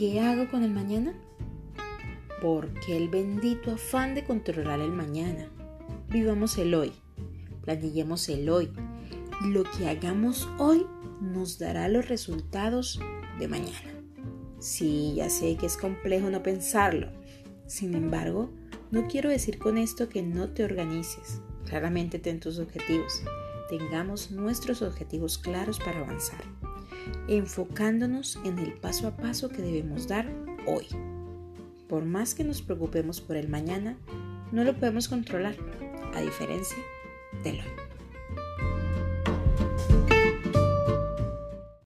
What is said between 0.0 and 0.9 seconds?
¿qué hago con el